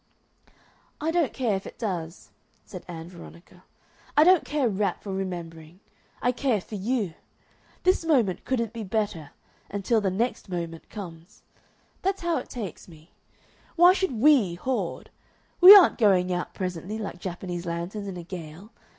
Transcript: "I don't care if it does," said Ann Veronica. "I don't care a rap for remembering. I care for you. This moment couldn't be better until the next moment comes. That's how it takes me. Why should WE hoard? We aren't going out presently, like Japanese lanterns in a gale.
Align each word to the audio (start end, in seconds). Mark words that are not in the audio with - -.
"I 0.99 1.11
don't 1.11 1.31
care 1.31 1.55
if 1.55 1.67
it 1.67 1.77
does," 1.77 2.31
said 2.65 2.83
Ann 2.87 3.07
Veronica. 3.07 3.65
"I 4.17 4.23
don't 4.23 4.43
care 4.43 4.65
a 4.65 4.69
rap 4.71 5.03
for 5.03 5.13
remembering. 5.13 5.79
I 6.23 6.31
care 6.31 6.59
for 6.59 6.73
you. 6.73 7.13
This 7.83 8.03
moment 8.03 8.43
couldn't 8.43 8.73
be 8.73 8.83
better 8.83 9.29
until 9.69 10.01
the 10.01 10.09
next 10.09 10.49
moment 10.49 10.89
comes. 10.89 11.43
That's 12.01 12.23
how 12.23 12.37
it 12.39 12.49
takes 12.49 12.87
me. 12.87 13.11
Why 13.75 13.93
should 13.93 14.13
WE 14.13 14.55
hoard? 14.55 15.11
We 15.59 15.75
aren't 15.75 15.99
going 15.99 16.33
out 16.33 16.55
presently, 16.55 16.97
like 16.97 17.19
Japanese 17.19 17.67
lanterns 17.67 18.07
in 18.07 18.17
a 18.17 18.23
gale. 18.23 18.71